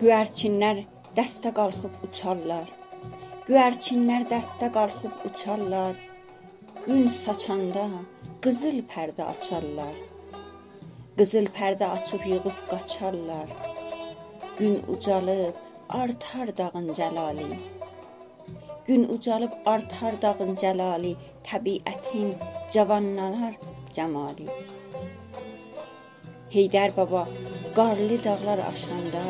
Göyərçinlər 0.00 0.78
dəstə 1.12 1.50
qalxıb 1.52 1.96
uçarlar. 2.06 2.68
Göyərçinlər 3.44 4.22
dəstə 4.30 4.70
qalxıb 4.72 5.26
uçarlar. 5.28 5.98
Gün 6.86 7.10
saçanda 7.12 7.84
qızıl 8.46 8.78
pərdə 8.94 9.26
açarlar. 9.34 9.98
Qızıl 11.18 11.50
pərdə 11.58 11.90
açıb 11.98 12.24
yığıb 12.30 12.62
qaçarlar. 12.70 13.52
Gün 14.62 14.80
ucalıb 14.94 15.60
artar 16.00 16.56
dağın 16.62 16.88
cəlali. 17.02 17.60
Gün 18.88 19.04
ucalıb 19.18 19.52
artar 19.74 20.16
dağın 20.24 20.56
cəlali, 20.64 21.12
təbiətin 21.44 22.32
cavanlanar 22.72 23.60
cəmali. 23.92 24.48
Heydər 26.56 26.96
baba 26.96 27.28
qarlı 27.76 28.24
dağlar 28.24 28.68
aşanda, 28.72 29.26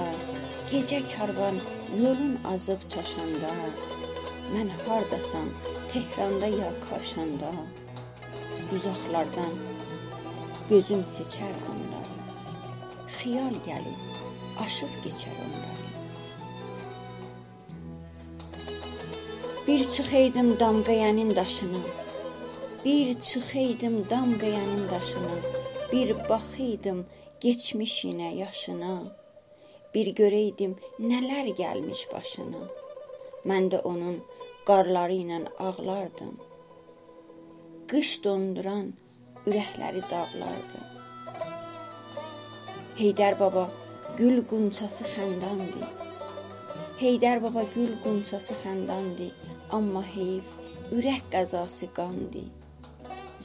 gecə 0.71 1.01
karvan 1.13 1.57
yolun 2.03 2.35
azıb 2.53 2.83
çaşanda, 2.93 3.51
Mən 4.55 4.69
hardasan, 4.87 5.49
Tehranda 5.93 6.47
ya 6.47 6.71
Kaşanda, 6.91 7.51
Uzaqlardan 8.75 9.53
gözüm 10.69 11.03
seçər 11.15 11.55
onları. 11.73 12.17
Xiyal 13.19 13.57
gəlib, 13.67 14.01
aşıb 14.65 14.97
keçər 15.05 15.37
onları. 15.45 15.85
Bir 19.67 19.85
çıxaydım 19.95 20.61
damqayanın 20.61 21.37
daşına, 21.37 21.83
bir 22.85 23.21
çıxaydım 23.21 24.11
damqayanın 24.11 24.85
daşına, 24.91 25.37
bir 25.93 26.29
baxaydım 26.29 27.07
geçmişinə, 27.41 28.35
yaşına, 28.37 29.20
bir 29.95 30.13
görəydim 30.21 30.77
nələr 31.01 31.51
gəlmiş 31.63 32.07
başına. 32.13 32.63
Mən 33.51 33.71
də 33.73 33.81
onun 33.93 34.21
qarları 34.69 35.17
ilə 35.25 35.41
ağlardım. 35.67 36.35
Qış 37.91 38.11
donduran 38.25 38.93
ürəkləri 39.47 40.03
dağlardı. 40.11 40.83
Heydər 43.01 43.39
baba 43.41 43.65
gül 44.19 44.43
qunçası 44.51 45.07
xəndandı. 45.15 45.89
Heydər 47.01 47.43
baba 47.43 47.65
gül 47.75 47.95
qunçası 48.05 48.55
xəndandı, 48.63 49.31
amma 49.73 50.03
heyf 50.15 50.51
ürək 50.93 51.25
qəzası 51.33 51.89
qandı. 51.97 52.45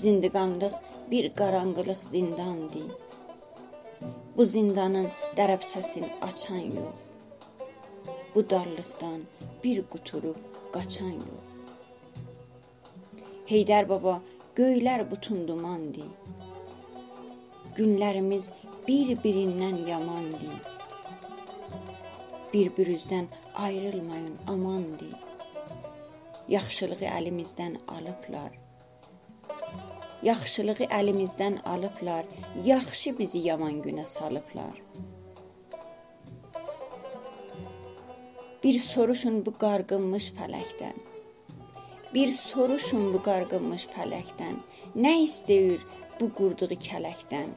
Zindiqanlıq 0.01 0.75
bir 1.11 1.29
qaranqılıq 1.39 2.01
zindandı. 2.11 2.83
Bu 4.37 4.43
zindanın 4.51 5.05
dərəbçəsini 5.35 6.07
açan 6.25 6.63
yox. 6.77 6.95
Bu 8.33 8.41
darlıqdan 8.53 9.21
bir 9.63 9.77
quturub 9.91 10.57
qaçan 10.73 11.13
yox. 11.19 11.45
Heydər 13.51 13.87
baba, 13.91 14.15
göylər 14.57 15.05
bütün 15.11 15.45
dumandı. 15.47 16.09
Günlərimiz 17.77 18.51
bir-birindən 18.89 19.79
yamandı. 19.91 20.51
Bir-birinizdən 22.53 23.31
ayrılmayın, 23.69 24.35
amandı. 24.47 25.09
Yaxşılığı 26.57 27.07
əlimizdən 27.19 27.79
alıblar. 27.87 28.64
Yaxşılığı 30.25 30.87
əlimizdən 30.99 31.59
alıblar, 31.69 32.25
yaxşı 32.65 33.11
bizi 33.17 33.39
yaman 33.47 33.75
günə 33.85 34.05
salıblar. 34.05 34.79
Bir 38.63 38.79
soruşun 38.79 39.35
bu 39.45 39.51
qarğınmış 39.63 40.31
fələkdən. 40.37 40.97
Bir 42.13 42.31
soruşun 42.37 43.13
bu 43.13 43.21
qarğınmış 43.27 43.85
fələkdən. 43.97 44.55
Nə 45.05 45.13
istəyir 45.27 45.85
bu 46.19 46.31
qurduğu 46.39 46.79
kələkdən? 46.87 47.53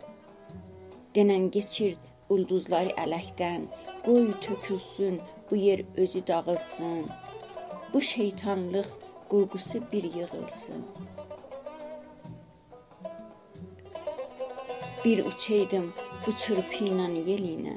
Denən 1.17 1.49
keçir 1.57 1.97
ulduzları 2.29 2.93
ələkdən. 3.05 3.65
Qoy 4.05 4.29
tökülsün 4.45 5.21
bu 5.51 5.57
yer 5.57 5.85
özü 5.97 6.27
dağılsın. 6.27 7.07
Bu 7.95 8.01
şeytanlıq 8.01 8.93
qurğusu 9.31 9.83
bir 9.93 10.05
yığılsın. 10.15 10.85
Bir 15.09 15.25
uçaydım 15.25 15.85
bu 16.27 16.33
çırpı 16.37 16.85
ilə 16.85 17.05
yel 17.29 17.45
ilə. 17.51 17.75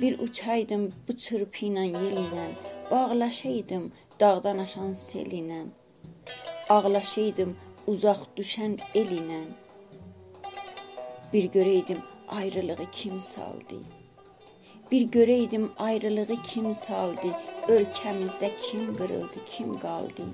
Bir 0.00 0.18
uçaydım 0.24 0.82
bu 1.08 1.14
çırpı 1.16 1.62
ilə 1.68 1.84
yel 1.86 2.18
ilə, 2.22 2.42
bağlaşaydım 2.90 3.86
dağdan 4.20 4.58
aşan 4.64 4.92
sel 4.92 5.32
ilə. 5.38 5.62
Ağlaşaydım 6.74 7.54
uzaq 7.92 8.26
düşən 8.36 8.76
el 9.02 9.14
ilə. 9.20 9.40
Bir 11.32 11.48
görəydim 11.56 12.02
ayrılığı 12.28 12.90
kim 12.92 13.20
saldı? 13.20 13.78
Bir 14.90 15.08
görəydim 15.16 15.70
ayrılığı 15.78 16.36
kim 16.50 16.74
saldı? 16.74 17.32
Ölkəmizdə 17.68 18.52
kim 18.66 18.96
qırıldı, 19.00 19.44
kim 19.52 19.78
qaldı? 19.78 20.28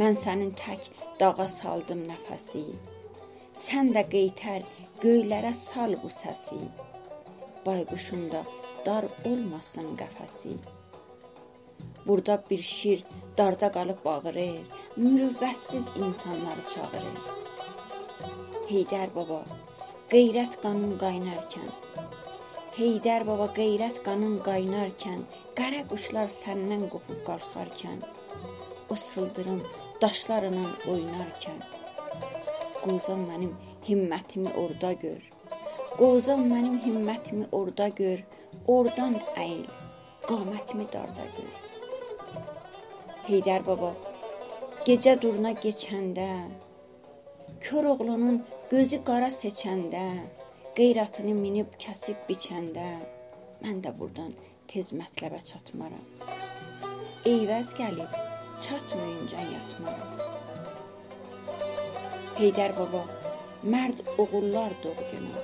Mən 0.00 0.14
sənin 0.16 0.52
tək 0.56 0.86
dağa 1.20 1.46
saldım 1.54 1.98
nəfəsi. 2.08 2.62
Sən 3.64 3.90
də 3.96 4.02
qeytər 4.14 4.62
göylərə 5.02 5.50
sal 5.62 5.96
bu 6.02 6.10
səsi. 6.16 6.60
Bayquşun 7.66 8.22
da 8.32 8.40
dar 8.86 9.08
olmasın 9.30 9.90
qəfəsi. 10.00 10.54
Burada 12.06 12.38
bir 12.50 12.62
şir 12.68 13.04
darda 13.38 13.68
qalıb 13.76 14.00
bağırır, 14.04 14.64
mürüvvətsiz 14.96 15.90
insanları 16.06 16.64
çağırır. 16.74 17.20
Heydər 18.72 19.12
baba, 19.14 19.42
qeyrət 20.14 20.56
qanın 20.64 20.96
qaynarkən, 21.04 21.70
Heydər 22.72 23.26
baba 23.28 23.50
qeyrət 23.56 23.98
qanın 24.04 24.38
qaynarkən, 24.48 25.24
qara 25.58 25.82
quşlar 25.90 26.30
səndən 26.32 26.86
qopub 26.94 27.18
qalxarkən, 27.26 27.98
o 28.90 28.94
sıldırım 28.94 29.62
daşlarla 30.02 30.66
oynarkən, 30.92 31.60
Qozan 32.82 33.20
mənim 33.28 33.52
himmətimi 33.86 34.50
orada 34.58 34.92
gör. 35.04 35.22
Qozan 35.98 36.40
mənim 36.50 36.80
himmətimi 36.82 37.44
orada 37.54 37.86
gör. 38.00 38.24
Oradan 38.66 39.14
əyil, 39.38 39.68
qamətimi 40.26 40.88
darda 40.90 41.26
gör. 41.36 41.52
Heydər 43.28 43.62
baba, 43.68 43.92
gecə 44.88 45.14
durna 45.22 45.54
keçəndə, 45.62 46.26
kör 47.62 47.92
oğlunun 47.92 48.42
gözü 48.72 48.98
qara 49.06 49.30
seçəndə, 49.38 50.04
qeyratını 50.74 51.36
minib 51.38 51.78
kəsib 51.86 52.26
biçəndə, 52.26 52.88
mən 53.62 53.78
də 53.86 53.94
burdan 53.98 54.34
tez 54.66 54.90
mətləbə 54.98 55.38
çatmaram. 55.52 56.06
Eyvəz 57.30 57.76
gəlib, 57.78 58.22
çatmayınca 58.66 59.40
yatmaram. 59.54 60.10
Heydər 62.38 62.72
baba, 62.78 63.02
mərd 63.74 64.02
oğullar 64.22 64.74
doğguna. 64.84 65.42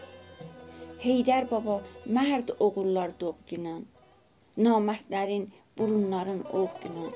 Heydər 1.04 1.48
baba, 1.50 1.78
mərd 2.18 2.52
oğullar 2.66 3.14
doğguna. 3.20 3.74
Namərdlərin 4.66 5.48
burunların 5.78 6.44
oğguna. 6.60 7.10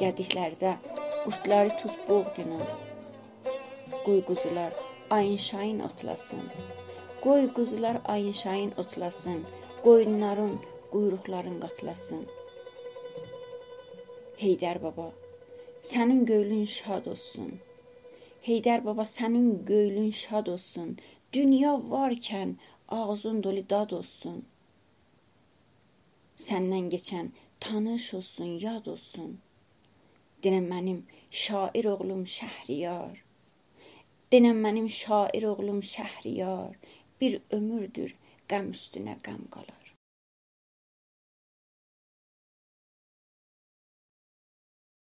Qədiklərdə 0.00 0.74
qurtları 1.24 1.74
tuz 1.82 1.96
boğguna. 2.08 2.60
Qoy 4.04 4.20
quzular 4.30 4.72
ayın 5.10 5.36
şayın 5.36 5.80
otlasın. 5.90 6.42
Qoy 7.22 7.48
quzular 7.54 8.00
ayın 8.04 8.32
şayın 8.32 8.72
otlasın. 8.84 9.46
Qoyunların 9.84 10.58
quyruqların 10.92 11.60
qatlasın. 11.60 12.26
Heydər 14.38 14.78
baba, 14.82 15.04
sənin 15.86 16.20
göylün 16.26 16.66
şad 16.72 17.06
olsun. 17.12 17.48
Heydər 18.48 18.84
baba 18.84 19.06
sənin 19.12 19.64
göylün 19.70 20.12
şad 20.18 20.46
olsun. 20.52 20.92
Dünya 21.32 21.72
varkən 21.94 22.52
ağzın 22.98 23.40
dolu 23.46 23.64
dad 23.72 23.94
olsun. 23.98 24.36
Səndən 26.44 26.86
keçən 26.92 27.32
tanış 27.66 28.06
olsun, 28.20 28.54
yad 28.66 28.86
olsun. 28.94 29.34
Denən 30.44 30.70
mənim 30.74 31.02
şair 31.42 31.90
oğlum 31.96 32.22
Şəhriyar. 32.36 33.18
Denən 34.32 34.62
mənim 34.68 34.88
şair 35.00 35.48
oğlum 35.50 35.82
Şəhriyar. 35.94 36.78
Bir 37.20 37.40
ömürdür 37.58 38.14
qəm 38.54 38.70
üstünə 38.78 39.18
qəm 39.26 39.42
qalar. 39.50 39.87